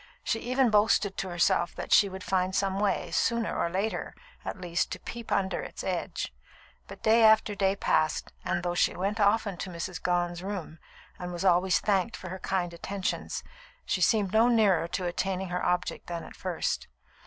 [0.23, 4.59] She even boasted to herself that she would find some way, sooner or later, at
[4.59, 6.33] least to peep under its edge;
[6.87, 10.01] but day after day passed, and though she went often to Mrs.
[10.01, 10.79] Gone's room,
[11.19, 13.43] and was always thanked for her kind attentions,
[13.85, 16.87] she seemed no nearer to attaining her object than at first.